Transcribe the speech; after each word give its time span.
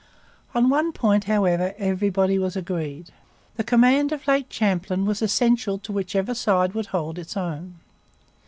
On 0.55 0.71
one 0.71 0.91
point, 0.93 1.25
however, 1.25 1.75
everybody 1.77 2.39
was 2.39 2.55
agreed. 2.55 3.11
The 3.57 3.63
command 3.63 4.11
of 4.11 4.27
Lake 4.27 4.47
Champlain 4.51 5.05
was 5.05 5.21
essential 5.21 5.77
to 5.77 5.91
whichever 5.91 6.33
side 6.33 6.73
would 6.73 6.87
hold 6.87 7.19
its 7.19 7.37
own. 7.37 7.75